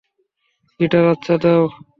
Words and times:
Guitar, 0.79 1.05
আচ্ছা 1.07 1.35
দাও। 1.37 1.63